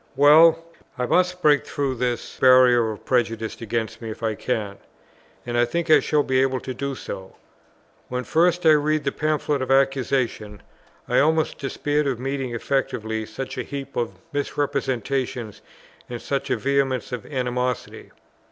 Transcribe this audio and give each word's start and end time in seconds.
Well, 0.15 0.65
I 0.97 1.05
must 1.05 1.43
break 1.43 1.63
through 1.63 1.93
this 1.93 2.39
barrier 2.39 2.89
of 2.91 3.05
prejudice 3.05 3.61
against 3.61 4.01
me 4.01 4.09
if 4.09 4.23
I 4.23 4.33
can; 4.33 4.77
and 5.45 5.55
I 5.55 5.63
think 5.63 5.91
I 5.91 5.99
shall 5.99 6.23
be 6.23 6.41
able 6.41 6.59
to 6.61 6.73
do 6.73 6.95
so. 6.95 7.35
When 8.07 8.23
first 8.23 8.65
I 8.65 8.71
read 8.71 9.03
the 9.03 9.11
Pamphlet 9.11 9.61
of 9.61 9.69
Accusation, 9.69 10.63
I 11.07 11.19
almost 11.19 11.59
despaired 11.59 12.07
of 12.07 12.19
meeting 12.19 12.55
effectively 12.55 13.27
such 13.27 13.59
a 13.59 13.63
heap 13.63 13.95
of 13.95 14.15
misrepresentations 14.33 15.61
and 16.09 16.19
such 16.19 16.49
a 16.49 16.57
vehemence 16.57 17.11
of 17.11 17.27
animosity. 17.27 18.09